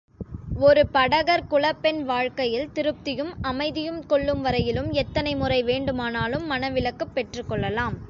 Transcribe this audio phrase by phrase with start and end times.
[0.55, 7.97] ஒரு படகர் குலப்பெண் வாழ்க்கையில் திருப்தியும், அமைதியும் கொள்ளும் வரையிலும் எத்தனை முறை வேண்டுமானாலும் மணவிலக்குப் பெற்றுக்கொள்ளலாம்.